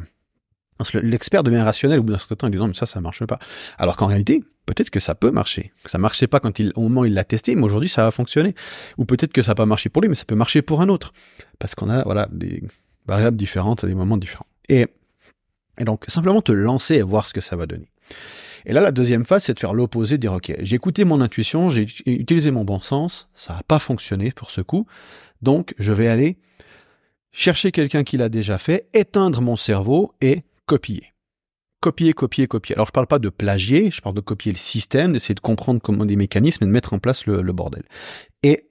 [1.03, 3.25] l'expert devient rationnel au bout d'un certain temps, il dit non, mais ça, ça marche
[3.25, 3.39] pas.
[3.77, 5.71] Alors qu'en réalité, peut-être que ça peut marcher.
[5.87, 6.39] Ça marchait pas
[6.75, 8.53] au moment où il l'a testé, mais aujourd'hui, ça va fonctionner.
[8.99, 10.89] Ou peut-être que ça n'a pas marché pour lui, mais ça peut marcher pour un
[10.89, 11.11] autre.
[11.57, 12.61] Parce qu'on a, voilà, des
[13.07, 14.45] variables différentes à des moments différents.
[14.69, 14.85] Et,
[15.79, 17.89] donc, simplement te lancer et voir ce que ça va donner.
[18.67, 21.71] Et là, la deuxième phase, c'est de faire l'opposé, dire, OK, j'ai écouté mon intuition,
[21.71, 24.85] j'ai utilisé mon bon sens, ça n'a pas fonctionné pour ce coup,
[25.41, 26.37] donc je vais aller
[27.31, 31.13] chercher quelqu'un qui l'a déjà fait, éteindre mon cerveau et copier.
[31.81, 32.75] Copier, copier, copier.
[32.75, 35.79] Alors je parle pas de plagier, je parle de copier le système, d'essayer de comprendre
[35.81, 37.83] comment les mécanismes et de mettre en place le, bordel.
[38.43, 38.69] Et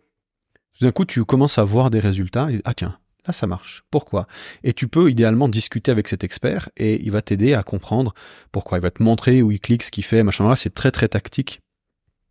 [0.82, 2.50] d'un coup, tu commences à voir des résultats.
[2.50, 3.84] Et, ah tiens, là ça marche.
[3.90, 4.26] Pourquoi?
[4.62, 8.12] Et tu peux idéalement discuter avec cet expert et il va t'aider à comprendre
[8.52, 8.76] pourquoi.
[8.76, 10.46] Il va te montrer où il clique, ce qu'il fait, machin.
[10.46, 11.62] Là, c'est très très tactique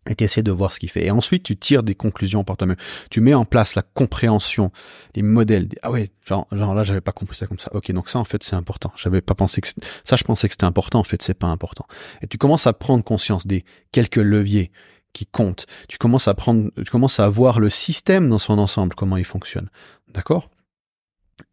[0.08, 1.06] et tu essaies de voir ce qu'il fait.
[1.06, 2.78] Et ensuite, tu tires des conclusions par toi-même.
[3.10, 4.72] Tu mets en place la compréhension,
[5.16, 5.68] les modèles.
[5.82, 7.70] Ah ouais, genre, genre là, j'avais pas compris ça comme ça.
[7.74, 8.92] Ok, donc ça, en fait, c'est important.
[8.96, 9.68] J'avais pas pensé que
[10.04, 11.00] ça, je pensais que c'était important.
[11.00, 11.86] En fait, c'est pas important.
[12.22, 14.72] Et tu commences à prendre conscience des quelques leviers
[15.14, 15.66] qui comptent.
[15.88, 19.26] Tu commences à prendre, tu commences à voir le système dans son ensemble, comment il
[19.26, 19.70] fonctionne.
[20.14, 20.50] D'accord?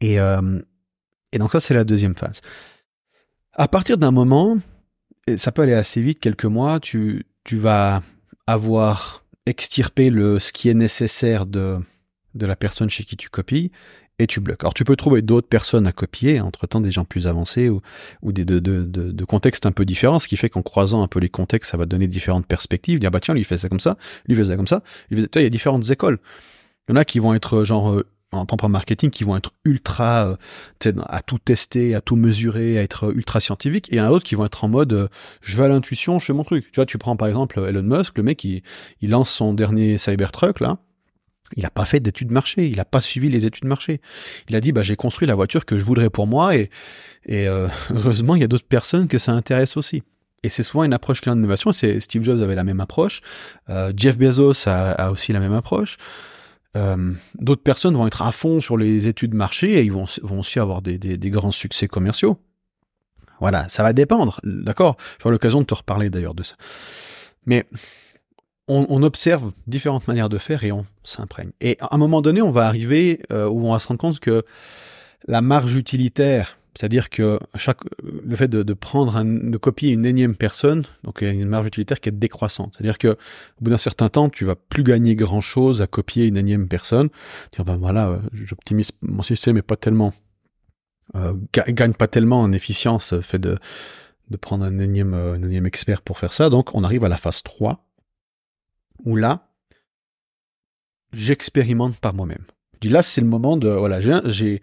[0.00, 0.60] Et euh,
[1.32, 2.40] et donc ça, c'est la deuxième phase.
[3.52, 4.58] À partir d'un moment,
[5.26, 8.02] et ça peut aller assez vite, quelques mois, tu tu vas
[8.46, 11.78] avoir extirpé le, ce qui est nécessaire de,
[12.34, 13.70] de la personne chez qui tu copies
[14.18, 14.62] et tu bloques.
[14.62, 17.80] Alors tu peux trouver d'autres personnes à copier, entre-temps des gens plus avancés ou,
[18.22, 21.28] ou des, de, contextes un peu différents, ce qui fait qu'en croisant un peu les
[21.28, 23.96] contextes, ça va donner différentes perspectives, dire bah tiens, lui fait ça comme ça,
[24.28, 25.28] lui fait ça comme ça, lui fait...
[25.36, 26.18] il y a différentes écoles.
[26.88, 28.02] Il y en a qui vont être genre
[28.36, 30.36] en propre marketing qui vont être ultra
[30.86, 34.06] euh, à tout tester, à tout mesurer, à être ultra scientifique, et il y en
[34.06, 35.08] a d'autres qui vont être en mode euh,
[35.42, 36.64] je vais à l'intuition, je fais mon truc.
[36.70, 38.62] Tu vois, tu prends par exemple Elon Musk, le mec il,
[39.00, 40.78] il lance son dernier Cybertruck là,
[41.56, 44.00] il a pas fait d'études marché, il a pas suivi les études marché.
[44.48, 46.70] Il a dit bah j'ai construit la voiture que je voudrais pour moi et
[47.30, 50.02] euh, heureusement il y a d'autres personnes que ça intéresse aussi.
[50.42, 51.72] Et c'est souvent une approche qui est d'innovation.
[51.72, 53.22] C'est Steve Jobs avait la même approche,
[53.96, 55.96] Jeff Bezos a aussi la même approche.
[56.76, 60.40] Euh, d'autres personnes vont être à fond sur les études marché et ils vont, vont
[60.40, 62.38] aussi avoir des, des, grands succès commerciaux.
[63.40, 64.96] Voilà, ça va dépendre, d'accord?
[65.20, 66.56] J'aurai l'occasion de te reparler d'ailleurs de ça.
[67.46, 67.64] Mais
[68.68, 71.50] on, on, observe différentes manières de faire et on s'imprègne.
[71.60, 74.20] Et à un moment donné, on va arriver euh, où on va se rendre compte
[74.20, 74.44] que
[75.26, 80.34] la marge utilitaire c'est-à-dire que chaque, le fait de, prendre un, de copier une énième
[80.34, 82.74] personne, donc il y a une marge utilitaire qui est décroissante.
[82.74, 83.16] C'est-à-dire que au
[83.60, 87.10] bout d'un certain temps, tu vas plus gagner grand-chose à copier une énième personne.
[87.52, 90.12] Dire ben voilà, euh, j'optimise mon système, mais pas tellement,
[91.14, 93.58] euh, gagne pas tellement en efficience, euh, fait de
[94.30, 96.50] de prendre un énième, euh, un énième expert pour faire ça.
[96.50, 97.86] Donc on arrive à la phase 3,
[99.04, 99.48] où là,
[101.12, 102.44] j'expérimente par moi-même.
[102.74, 104.62] Je dis là, c'est le moment de voilà, j'ai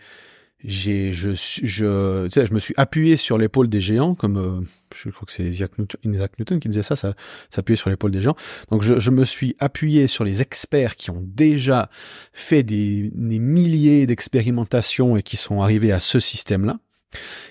[0.63, 4.62] j'ai je je tu sais, je me suis appuyé sur l'épaule des géants comme euh,
[4.95, 7.15] je crois que c'est Isaac Newton, qui disait ça ça
[7.50, 8.36] s'appuyer sur l'épaule des géants
[8.69, 11.89] donc je, je, me suis appuyé sur les experts qui ont déjà
[12.34, 16.80] fait des, des milliers d'expérimentations et qui sont arrivés à ce système là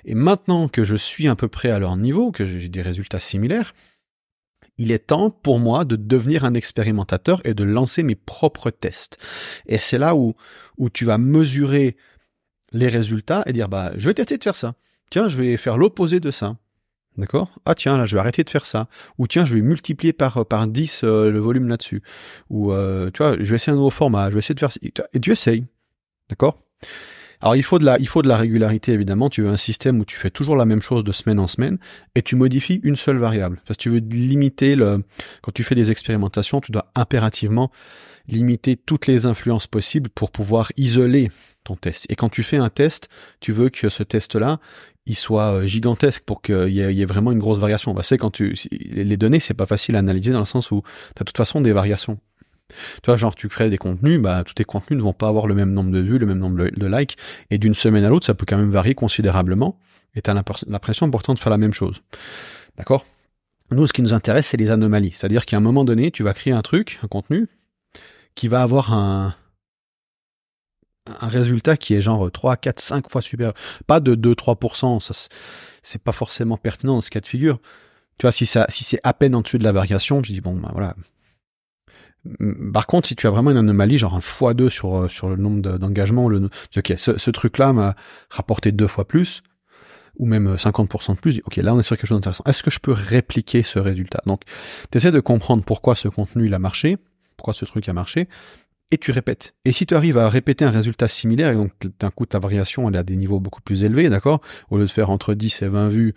[0.04, 3.20] et maintenant que je suis à peu près à leur niveau que j'ai des résultats
[3.20, 3.74] similaires
[4.80, 9.18] il est temps pour moi de devenir un expérimentateur et de lancer mes propres tests.
[9.66, 10.34] Et c'est là où,
[10.78, 11.98] où tu vas mesurer
[12.72, 14.74] les résultats et dire bah je vais tester de faire ça.
[15.10, 16.56] Tiens, je vais faire l'opposé de ça.
[17.18, 17.50] D'accord?
[17.64, 18.88] Ah tiens, là je vais arrêter de faire ça.
[19.18, 22.02] Ou tiens, je vais multiplier par par 10 euh, le volume là-dessus.
[22.48, 24.70] Ou euh, tu vois, je vais essayer un nouveau format, je vais essayer de faire
[25.12, 25.66] et tu essayes.
[26.28, 26.62] D'accord?
[27.40, 29.30] Alors il faut de la, il faut de la régularité évidemment.
[29.30, 31.78] Tu veux un système où tu fais toujours la même chose de semaine en semaine
[32.14, 33.60] et tu modifies une seule variable.
[33.66, 35.02] Parce que tu veux limiter le,
[35.42, 37.70] quand tu fais des expérimentations, tu dois impérativement
[38.28, 41.30] limiter toutes les influences possibles pour pouvoir isoler
[41.76, 42.06] test.
[42.10, 43.08] Et quand tu fais un test,
[43.40, 44.58] tu veux que ce test-là,
[45.06, 47.94] il soit euh, gigantesque pour qu'il y, ait vraiment une grosse variation.
[47.94, 50.82] Bah, c'est quand tu les données, c'est pas facile à analyser dans le sens où
[50.82, 52.18] tu as de toute façon des variations.
[53.02, 55.48] Tu vois, genre tu crées des contenus, bah tous tes contenus ne vont pas avoir
[55.48, 57.16] le même nombre de vues, le même nombre de likes,
[57.50, 59.76] et d'une semaine à l'autre, ça peut quand même varier considérablement,
[60.14, 62.02] et tu as l'impression pourtant de faire la même chose.
[62.76, 63.04] D'accord?
[63.72, 65.12] Nous, ce qui nous intéresse, c'est les anomalies.
[65.14, 67.48] C'est-à-dire qu'à un moment donné, tu vas créer un truc, un contenu,
[68.34, 69.34] qui va avoir un,
[71.20, 73.54] un résultat qui est genre 3, 4, 5 fois supérieur.
[73.86, 75.28] Pas de 2, 3%, ça,
[75.82, 77.58] c'est pas forcément pertinent dans ce cas de figure.
[78.18, 80.40] Tu vois, si ça, si c'est à peine en dessus de la variation, je dis
[80.40, 80.94] bon, ben voilà.
[82.74, 85.78] Par contre, si tu as vraiment une anomalie, genre un x2 sur, sur le nombre
[85.78, 87.96] d'engagements, le, ok, ce, truc-là m'a
[88.28, 89.42] rapporté deux fois plus,
[90.18, 92.44] ou même 50% de plus, ok, là on est sur quelque chose d'intéressant.
[92.46, 94.20] Est-ce que je peux répliquer ce résultat?
[94.26, 94.42] Donc,
[94.90, 96.98] tu essaies de comprendre pourquoi ce contenu il a marché,
[97.38, 98.28] pourquoi ce truc a marché,
[98.90, 99.54] et tu répètes.
[99.64, 102.88] Et si tu arrives à répéter un résultat similaire, et donc d'un coup ta variation
[102.88, 104.40] elle est à des niveaux beaucoup plus élevés, d'accord?
[104.70, 106.14] Au lieu de faire entre 10 et 20 vues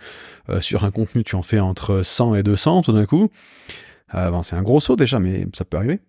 [0.49, 3.29] euh, sur un contenu, tu en fais entre 100 et 200 tout d'un coup.
[4.15, 5.99] Euh, c'est un gros saut déjà, mais ça peut arriver.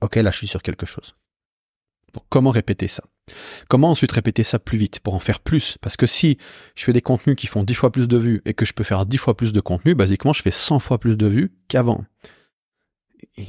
[0.00, 1.14] Ok, là je suis sur quelque chose.
[2.14, 3.02] Donc comment répéter ça?
[3.68, 5.78] Comment ensuite répéter ça plus vite pour en faire plus?
[5.80, 6.38] Parce que si
[6.76, 8.84] je fais des contenus qui font 10 fois plus de vues et que je peux
[8.84, 12.04] faire 10 fois plus de contenu, basiquement, je fais 100 fois plus de vues qu'avant.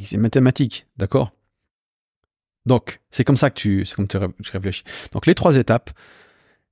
[0.03, 1.31] C'est mathématique, d'accord?
[2.65, 4.17] Donc, c'est comme ça que tu, c'est comme tu
[4.51, 4.83] réfléchis.
[5.11, 5.91] Donc, les trois étapes,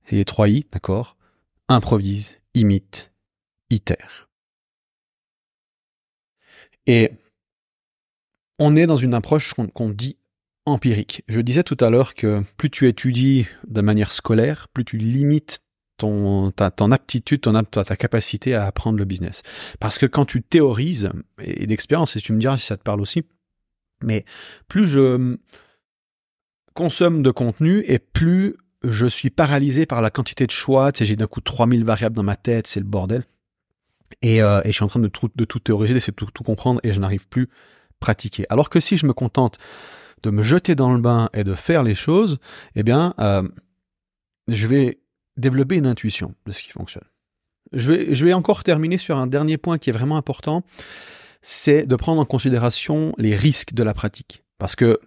[0.04, 1.16] c'est les trois I, d'accord?
[1.68, 3.12] Improvise, imite,
[3.70, 4.28] itère.
[6.86, 7.10] Et
[8.58, 10.16] on est dans une approche qu'on dit
[10.66, 11.22] empirique.
[11.28, 15.60] Je disais tout à l'heure que plus tu étudies de manière scolaire, plus tu limites
[15.96, 19.42] ton, ta, ton aptitude, ton, ta, ta capacité à apprendre le business.
[19.80, 23.00] Parce que quand tu théorises, et d'expérience, et tu me diras si ça te parle
[23.00, 23.24] aussi,
[24.02, 24.24] mais
[24.68, 25.38] plus je
[26.74, 30.92] consomme de contenu et plus je suis paralysé par la quantité de choix.
[30.92, 33.24] Tu sais, j'ai d'un coup 3000 variables dans ma tête, c'est le bordel.
[34.22, 36.42] Et, euh, et, je suis en train de tout, de tout théoriser, de tout, tout
[36.42, 38.44] comprendre et je n'arrive plus à pratiquer.
[38.50, 39.58] Alors que si je me contente
[40.22, 42.38] de me jeter dans le bain et de faire les choses,
[42.74, 43.46] eh bien, euh,
[44.48, 45.00] je vais
[45.36, 47.04] développer une intuition de ce qui fonctionne.
[47.72, 50.62] Je vais, je vais encore terminer sur un dernier point qui est vraiment important,
[51.42, 54.44] c'est de prendre en considération les risques de la pratique.
[54.58, 55.00] Parce que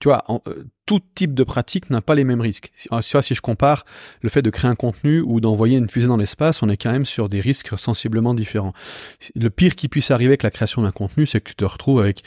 [0.00, 2.70] tu vois, euh, tout type de pratique n'a pas les mêmes risques.
[2.76, 2.88] Si,
[3.22, 3.84] si je compare
[4.22, 6.92] le fait de créer un contenu ou d'envoyer une fusée dans l'espace, on est quand
[6.92, 8.72] même sur des risques sensiblement différents.
[9.34, 12.00] Le pire qui puisse arriver avec la création d'un contenu, c'est que tu te retrouves
[12.00, 12.22] avec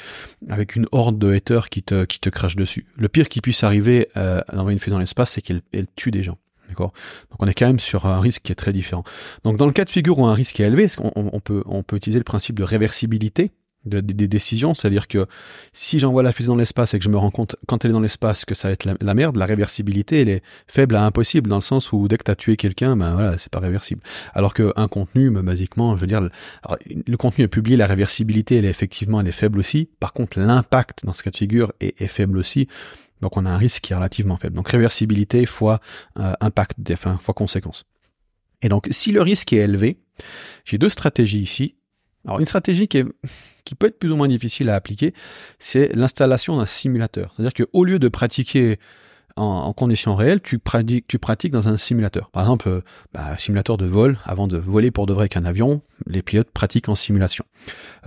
[0.49, 2.85] avec une horde de haters qui te qui te crache dessus.
[2.97, 6.11] Le pire qui puisse arriver euh, d'envoyer une fusée dans l'espace, c'est qu'elle elle tue
[6.11, 6.37] des gens.
[6.67, 6.93] D'accord?
[7.31, 9.03] Donc on est quand même sur un risque qui est très différent.
[9.43, 11.95] Donc dans le cas de figure où un risque est élevé, on peut on peut
[11.95, 13.51] utiliser le principe de réversibilité?
[13.83, 15.25] Des décisions, c'est-à-dire que
[15.73, 17.93] si j'envoie la fusée dans l'espace et que je me rends compte quand elle est
[17.93, 21.49] dans l'espace que ça va être la, merde, la réversibilité elle est faible à impossible
[21.49, 24.01] dans le sens où dès que tu as tué quelqu'un, ben voilà, c'est pas réversible.
[24.33, 28.65] Alors qu'un contenu, ben, basiquement, je veux dire, le contenu est publié, la réversibilité elle
[28.65, 29.89] est effectivement elle est faible aussi.
[29.99, 32.67] Par contre, l'impact dans ce cas de figure est, faible aussi.
[33.21, 34.55] Donc on a un risque qui est relativement faible.
[34.55, 35.81] Donc réversibilité fois
[36.19, 37.85] euh, impact, enfin fois conséquence.
[38.61, 39.97] Et donc si le risque est élevé,
[40.65, 41.75] j'ai deux stratégies ici.
[42.25, 43.05] Alors une stratégie qui est
[43.63, 45.13] qui peut être plus ou moins difficile à appliquer,
[45.59, 47.33] c'est l'installation d'un simulateur.
[47.35, 48.79] C'est-à-dire qu'au lieu de pratiquer
[49.35, 52.29] en, conditions réelles, tu pratiques, tu pratiques dans un simulateur.
[52.31, 52.81] Par exemple, euh,
[53.13, 56.89] bah, simulateur de vol, avant de voler pour de vrai qu'un avion, les pilotes pratiquent
[56.89, 57.45] en simulation.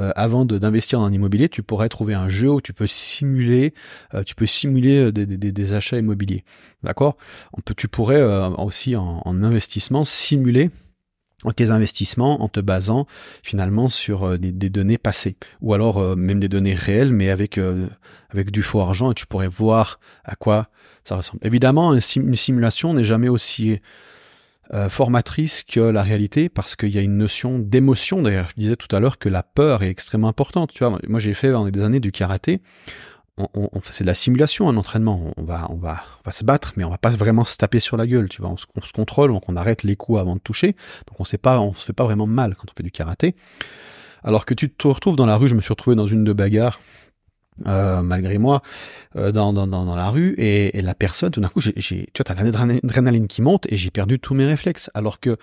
[0.01, 3.75] Euh, avant d'investir dans un immobilier, tu pourrais trouver un jeu où tu peux simuler,
[4.15, 6.45] euh, tu peux simuler des, des, des achats immobiliers.
[6.83, 7.17] D'accord?
[7.77, 8.23] Tu pourrais
[8.59, 10.71] aussi en, en investissement simuler
[11.53, 13.07] tes investissements en te basant
[13.43, 17.59] finalement sur euh, des, données passées ou alors euh, même des données réelles mais avec
[17.59, 17.87] euh,
[18.31, 20.69] avec du faux argent et tu pourrais voir à quoi
[21.05, 21.41] ça ressemble.
[21.47, 23.79] Évidemment, une simulation n'est jamais aussi
[24.89, 28.23] formatrice que la réalité parce qu'il y a une notion d'émotion.
[28.23, 30.73] D'ailleurs, je disais tout à l'heure que la peur est extrêmement importante.
[31.07, 32.61] Moi j'ai fait pendant des années du karaté
[33.37, 35.33] on, on, c'est de la simulation, un entraînement.
[35.37, 37.81] On va, on va, on va se battre, mais on va pas vraiment se taper
[37.81, 38.29] sur la gueule.
[38.29, 40.77] Tu vois, on se, on se contrôle, donc on arrête les coups avant de toucher.
[41.09, 43.35] Donc on sait pas, on se fait pas vraiment mal quand on fait du karaté.
[44.23, 46.33] Alors que tu te retrouves dans la rue, je me suis retrouvé dans une de
[46.33, 46.81] bagarres.
[47.67, 48.63] Euh, malgré moi,
[49.15, 49.53] euh, dans,
[49.95, 53.77] la rue, et, la personne, tout d'un coup, tu vois, t'as l'adrénaline qui monte, et
[53.77, 54.91] j'ai perdu tous mes réflexes.
[54.93, 55.37] Alors que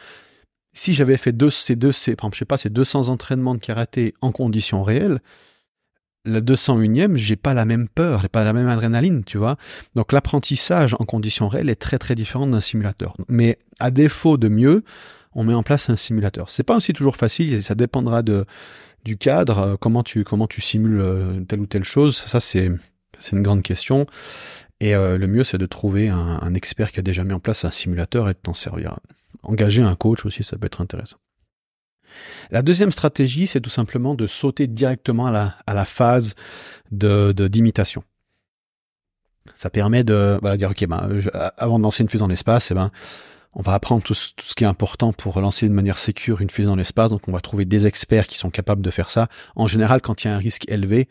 [0.74, 4.34] si j'avais fait deux, ces deux, ces, sais pas, ces 200 entraînements de karaté en
[4.34, 5.22] conditions réelles,
[6.26, 9.58] la 201e, j'ai pas la même peur, j'ai pas la même adrénaline, tu vois.
[9.96, 13.16] Donc l'apprentissage en conditions réelles est très très différent d'un simulateur.
[13.28, 14.84] Mais à défaut de mieux,
[15.34, 16.50] on met en place un simulateur.
[16.50, 21.00] C'est pas aussi toujours facile, ça dépendra du cadre, euh, comment tu comment tu simules
[21.00, 22.18] euh, telle ou telle chose.
[22.18, 22.72] Ça c'est
[23.18, 24.06] c'est une grande question.
[24.80, 27.40] Et euh, le mieux c'est de trouver un, un expert qui a déjà mis en
[27.40, 29.00] place un simulateur et de t'en servir.
[29.44, 31.18] Engager un coach aussi, ça peut être intéressant.
[32.50, 36.36] La deuxième stratégie, c'est tout simplement de sauter directement à la, phase
[36.92, 38.04] de d'imitation.
[39.54, 41.10] Ça permet de dire ok ben
[41.58, 42.92] avant de lancer une fusée dans l'espace, eh ben
[43.54, 46.50] on va apprendre tout, tout, ce qui est important pour lancer de manière sécure une
[46.50, 47.12] fusée dans l'espace.
[47.12, 49.28] Donc on va trouver des experts qui sont capables de faire ça.
[49.56, 51.10] En général, quand il y a un risque élevé,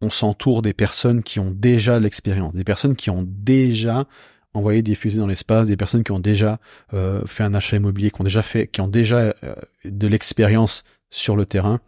[0.00, 4.06] on s'entoure des personnes qui ont déjà l'expérience, des personnes qui ont déjà
[4.54, 6.58] envoyer des fusées dans l'espace, des personnes qui ont déjà
[6.94, 10.84] euh, fait un achat immobilier, qui ont déjà fait, qui ont déjà euh, de l'expérience
[11.10, 11.80] sur le terrain.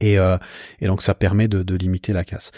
[0.00, 0.36] Et, euh,
[0.80, 2.50] et, donc ça permet de, de limiter la casse.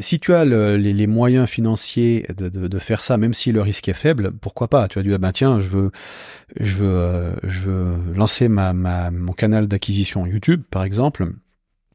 [0.00, 3.52] si tu as le, les, les, moyens financiers de, de, de, faire ça, même si
[3.52, 4.88] le risque est faible, pourquoi pas?
[4.88, 5.90] Tu as dit ah ben tiens, je veux,
[6.58, 11.30] je veux, je veux lancer ma, ma mon canal d'acquisition YouTube, par exemple.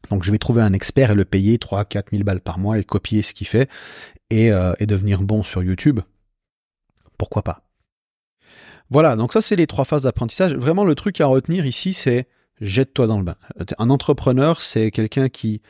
[0.10, 2.80] Donc je vais trouver un expert et le payer 3 4 000 balles par mois
[2.80, 3.70] et copier ce qu'il fait
[4.30, 4.48] et,
[4.80, 6.00] et devenir bon sur YouTube
[7.18, 7.64] pourquoi pas
[8.90, 10.56] Voilà, donc ça c'est les trois phases d'apprentissage.
[10.56, 12.28] Vraiment le truc à retenir ici c'est
[12.62, 13.36] jette-toi dans le bain.
[13.78, 15.62] Un entrepreneur c'est quelqu'un qui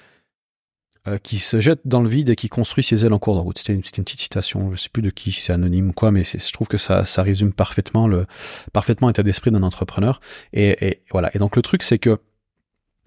[1.06, 3.42] euh, qui se jette dans le vide et qui construit ses ailes en cours de
[3.42, 3.58] route.
[3.58, 6.54] C'était une, petite citation, je sais plus de qui, c'est anonyme ou quoi, mais je
[6.54, 8.26] trouve que ça, ça résume parfaitement le
[8.72, 10.22] parfaitement état d'esprit d'un entrepreneur.
[10.54, 11.30] Et, et, voilà.
[11.36, 12.20] Et donc le truc, c'est que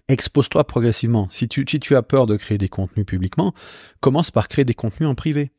[0.08, 1.28] expose-toi progressivement.
[1.30, 3.54] Si tu, si tu as peur de créer des contenus publiquement,
[4.00, 5.50] commence par créer des contenus en privé.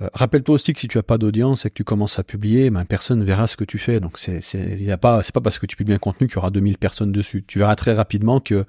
[0.00, 2.70] Euh, rappelle-toi aussi que si tu as pas d'audience et que tu commences à publier,
[2.70, 4.00] ben, personne ne verra ce que tu fais.
[4.00, 7.12] Donc c'est pas pas parce que tu publies un contenu qu'il y aura 2000 personnes
[7.12, 7.44] dessus.
[7.46, 8.64] Tu verras très rapidement que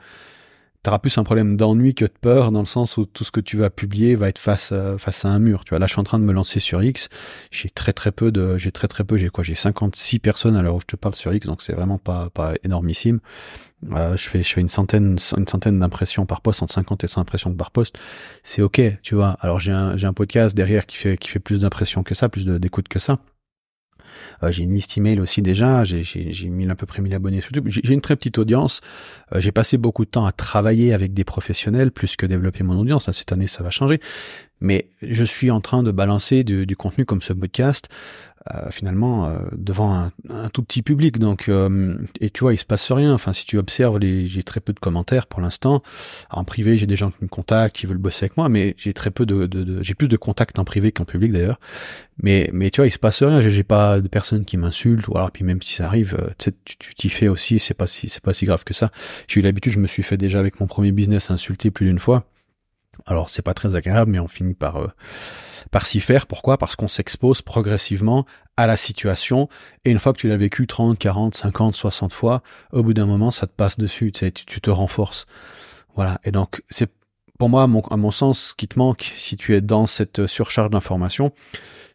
[0.84, 3.32] tu auras plus un problème d'ennui que de peur dans le sens où tout ce
[3.32, 5.65] que tu vas publier va être face à, face à un mur.
[5.65, 7.10] Tu vois là je suis en train de me lancer sur X,
[7.52, 10.62] j'ai très très peu de j'ai très très peu, j'ai quoi J'ai 56 personnes à
[10.62, 13.20] l'heure où je te parle sur X donc c'est vraiment pas pas énormissime.
[13.94, 17.08] Euh, je fais je fais une centaine une centaine d'impressions par poste entre 50 et
[17.08, 17.98] 100 impressions par poste
[18.44, 21.39] c'est ok tu vois alors j'ai un j'ai un podcast derrière qui fait qui fait
[21.39, 23.20] plus d'impressions que ça plus d'écoute que ça
[24.43, 27.13] euh, j'ai une liste email aussi déjà, j'ai, j'ai, j'ai mis à peu près 1000
[27.13, 27.67] abonnés sur YouTube.
[27.67, 28.82] J'ai, une très petite audience.
[29.34, 32.78] Euh, j'ai passé beaucoup de temps à travailler avec des professionnels plus que développer mon
[32.78, 33.10] audience.
[33.12, 34.00] cette année, ça va changer.
[34.62, 37.88] Mais je suis en train de balancer du, du contenu comme ce podcast
[38.56, 41.19] euh, finalement euh, devant un, un, tout petit public.
[41.19, 43.13] Donc, euh, et tu vois, il se passe rien.
[43.13, 45.84] Enfin, si tu observes, j'ai très peu de commentaires pour l'instant.
[46.32, 48.93] En privé, j'ai des gens qui me contactent, qui veulent bosser avec moi, mais j'ai
[48.93, 51.60] très peu de, de, de j'ai plus de contacts en privé qu'en public d'ailleurs.
[52.23, 53.41] Mais, mais tu vois, il se passe rien.
[53.41, 55.08] J'ai, pas de personnes qui m'insultent.
[55.10, 57.60] Ou alors, puis même si ça arrive, tu tu t'y fais aussi.
[57.60, 58.89] C'est pas si, c'est pas si grave que ça.
[59.28, 59.73] J'ai eu l'habitude.
[59.73, 62.25] Je me suis fait déjà avec mon premier business insulter plus d'une fois.
[63.06, 64.93] Alors, c'est pas très agréable, mais on finit par
[65.71, 66.25] par s'y faire.
[66.25, 66.58] Pourquoi?
[66.58, 68.25] Parce qu'on s'expose progressivement
[68.58, 69.49] à la situation.
[69.86, 73.06] Et une fois que tu l'as vécu 30, 40, 50, 60 fois, au bout d'un
[73.06, 74.12] moment, ça te passe dessus.
[74.12, 75.25] Tu, sais, tu, te renforces.
[75.95, 76.19] Voilà.
[76.23, 76.91] Et donc, c'est
[77.39, 80.69] pour moi, à mon, sens, ce qui te manque si tu es dans cette surcharge
[80.69, 81.32] d'informations,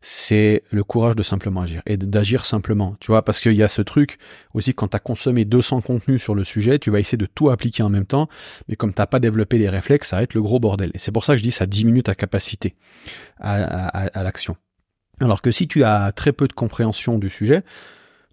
[0.01, 2.97] c'est le courage de simplement agir et d'agir simplement.
[2.99, 4.19] Tu vois, parce qu'il y a ce truc
[4.55, 7.51] aussi quand tu as consommé 200 contenus sur le sujet, tu vas essayer de tout
[7.51, 8.29] appliquer en même temps,
[8.69, 10.91] mais comme t'as pas développé les réflexes, ça va être le gros bordel.
[10.95, 12.75] Et c'est pour ça que je dis ça diminue ta capacité
[13.39, 14.57] à l'action.
[15.21, 17.63] Alors que si tu as très peu de compréhension du sujet,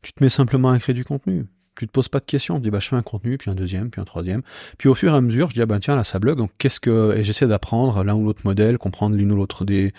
[0.02, 1.46] tu te mets simplement à créer du contenu.
[1.82, 3.56] Tu te poses pas de questions, tu dis bah je fais un contenu, puis un
[3.56, 4.44] deuxième, puis un troisième.
[4.78, 6.52] Puis au fur et à mesure, je dis ah ben tiens là ça blog, donc
[6.60, 9.92] qu'est-ce que et j'essaie d'apprendre l'un ou l'autre modèle, comprendre l'une ou l'autre des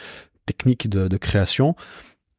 [0.47, 1.75] techniques de, de création.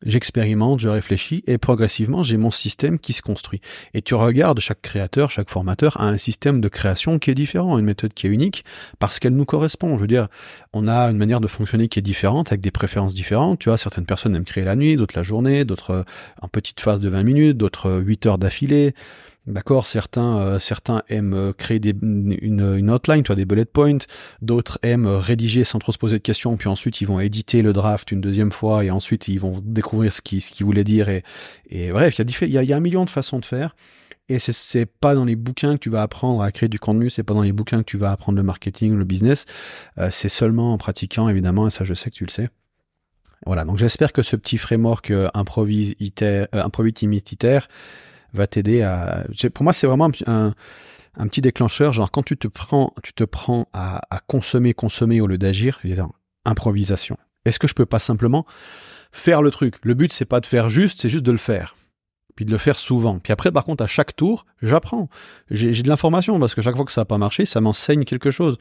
[0.06, 3.60] J'expérimente, je réfléchis et progressivement j'ai mon système qui se construit.
[3.94, 7.78] Et tu regardes chaque créateur, chaque formateur a un système de création qui est différent,
[7.78, 8.64] une méthode qui est unique
[8.98, 9.98] parce qu'elle nous correspond.
[9.98, 10.30] Je veux dire,
[10.72, 13.60] on a une manière de fonctionner qui est différente avec des préférences différentes.
[13.60, 16.06] Tu vois, certaines personnes aiment créer la nuit, d'autres la journée, d'autres
[16.42, 18.94] en petite phase de 20 minutes, d'autres 8 heures d'affilée.
[19.46, 23.98] D'accord, certains, euh, certains aiment euh, créer une, une outline, tu vois, des bullet points.
[24.42, 27.74] D'autres aiment rédiger sans trop se poser de questions, puis ensuite ils vont éditer le
[27.74, 31.10] draft une deuxième fois et ensuite ils vont découvrir ce qu'ils qu'ils voulaient dire.
[31.10, 33.76] Et, bref, il y, a, un million de façons de faire.
[34.30, 37.10] Et c'est, c'est pas dans les bouquins que tu vas apprendre à créer du contenu,
[37.10, 39.46] c'est pas dans les bouquins que tu vas apprendre le marketing, le business.
[39.98, 42.50] Euh, c'est seulement en pratiquant, évidemment, et ça je sais que tu le sais.
[43.46, 46.94] Voilà, donc j'espère que ce petit framework euh, improvise, iter, euh, improvise,
[48.34, 49.26] va t'aider à.
[49.54, 50.54] Pour moi, c'est vraiment un,
[51.28, 51.94] petit déclencheur.
[51.94, 55.80] Genre, quand tu te prends, tu te prends à, consommer, consommer au lieu d'agir,
[56.46, 57.18] improvisation.
[57.46, 58.46] Est-ce que je peux pas simplement
[59.12, 59.76] faire le truc?
[59.84, 61.76] Le but, c'est pas de faire juste, c'est juste de le faire.
[62.36, 63.20] Puis de le faire souvent.
[63.20, 65.08] Puis après, par contre, à chaque tour, j'apprends.
[65.52, 68.32] J'ai de l'information parce que chaque fois que ça n'a pas marché, ça m'enseigne quelque
[68.32, 68.58] chose.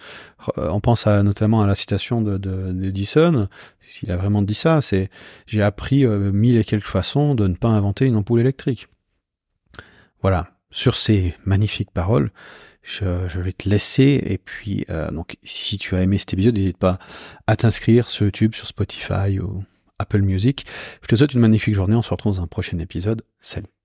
[0.59, 3.49] Euh, on pense notamment à la citation de d'Edison.
[3.81, 5.09] S'il a vraiment dit ça, c'est
[5.47, 8.89] j'ai appris euh, mille et quelques façons de ne pas inventer une ampoule électrique.
[10.23, 12.31] Voilà, sur ces magnifiques paroles,
[12.83, 14.23] je, vais te laisser.
[14.25, 15.11] Et puis, euh,
[15.43, 16.99] si tu as aimé cet épisode, n'hésite pas
[17.47, 19.65] à t'inscrire sur YouTube, sur Spotify ou
[19.99, 20.67] Apple Music.
[21.03, 21.97] Je te souhaite une magnifique journée.
[21.97, 23.23] On se retrouve dans un prochain épisode.
[23.41, 23.82] Salut.